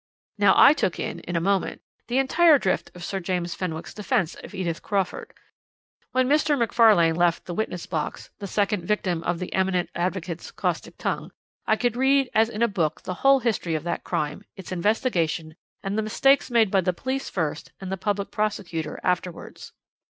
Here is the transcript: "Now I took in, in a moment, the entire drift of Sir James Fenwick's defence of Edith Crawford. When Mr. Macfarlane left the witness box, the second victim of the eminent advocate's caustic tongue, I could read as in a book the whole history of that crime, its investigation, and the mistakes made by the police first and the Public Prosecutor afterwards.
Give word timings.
"Now 0.39 0.55
I 0.57 0.73
took 0.73 0.97
in, 0.99 1.19
in 1.19 1.35
a 1.35 1.39
moment, 1.39 1.83
the 2.07 2.17
entire 2.17 2.57
drift 2.57 2.89
of 2.95 3.03
Sir 3.03 3.19
James 3.19 3.53
Fenwick's 3.53 3.93
defence 3.93 4.33
of 4.33 4.55
Edith 4.55 4.81
Crawford. 4.81 5.31
When 6.11 6.27
Mr. 6.27 6.57
Macfarlane 6.57 7.15
left 7.15 7.45
the 7.45 7.53
witness 7.53 7.85
box, 7.85 8.31
the 8.39 8.47
second 8.47 8.83
victim 8.85 9.21
of 9.21 9.37
the 9.37 9.53
eminent 9.53 9.91
advocate's 9.93 10.49
caustic 10.49 10.97
tongue, 10.97 11.29
I 11.67 11.75
could 11.75 11.95
read 11.95 12.31
as 12.33 12.49
in 12.49 12.63
a 12.63 12.67
book 12.67 13.03
the 13.03 13.13
whole 13.21 13.41
history 13.41 13.75
of 13.75 13.83
that 13.83 14.03
crime, 14.03 14.43
its 14.55 14.71
investigation, 14.71 15.55
and 15.83 15.95
the 15.99 16.01
mistakes 16.01 16.49
made 16.49 16.71
by 16.71 16.81
the 16.81 16.93
police 16.93 17.29
first 17.29 17.71
and 17.79 17.91
the 17.91 17.95
Public 17.97 18.31
Prosecutor 18.31 18.99
afterwards. 19.03 19.71